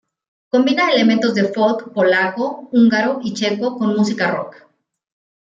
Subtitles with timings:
[0.53, 4.55] Combina elementos de folk polaco, húngaro y checo con música rock.